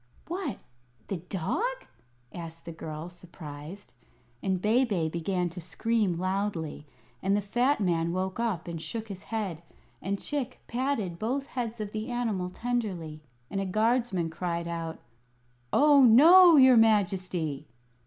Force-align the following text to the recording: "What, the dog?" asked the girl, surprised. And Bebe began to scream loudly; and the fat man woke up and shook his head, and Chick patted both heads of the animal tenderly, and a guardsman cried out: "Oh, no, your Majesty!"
"What, 0.27 0.57
the 1.09 1.17
dog?" 1.17 1.85
asked 2.33 2.65
the 2.65 2.71
girl, 2.71 3.07
surprised. 3.07 3.93
And 4.41 4.59
Bebe 4.59 5.09
began 5.09 5.47
to 5.49 5.61
scream 5.61 6.17
loudly; 6.17 6.87
and 7.21 7.37
the 7.37 7.39
fat 7.39 7.79
man 7.79 8.11
woke 8.11 8.39
up 8.39 8.67
and 8.67 8.81
shook 8.81 9.09
his 9.09 9.21
head, 9.21 9.61
and 10.01 10.17
Chick 10.19 10.59
patted 10.65 11.19
both 11.19 11.45
heads 11.45 11.79
of 11.79 11.91
the 11.91 12.09
animal 12.09 12.49
tenderly, 12.49 13.21
and 13.51 13.61
a 13.61 13.65
guardsman 13.67 14.31
cried 14.31 14.67
out: 14.67 14.97
"Oh, 15.71 16.01
no, 16.03 16.55
your 16.55 16.77
Majesty!" 16.77 17.67